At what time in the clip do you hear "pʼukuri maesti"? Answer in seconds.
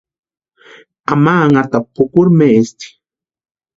1.93-2.87